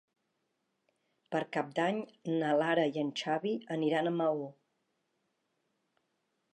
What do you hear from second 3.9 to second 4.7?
a Maó.